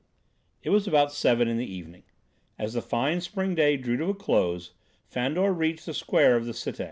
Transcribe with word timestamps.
It 0.63 0.71
was 0.71 0.87
about 0.87 1.13
seven 1.13 1.47
in 1.47 1.57
the 1.59 1.71
evening. 1.71 2.01
As 2.57 2.73
the 2.73 2.81
fine 2.81 3.21
spring 3.21 3.53
day 3.53 3.77
drew 3.77 3.97
to 3.97 4.05
a 4.05 4.15
close, 4.15 4.71
Fandor 5.05 5.53
reached 5.53 5.85
the 5.85 5.93
square 5.93 6.35
of 6.35 6.47
the 6.47 6.53
Cité. 6.53 6.79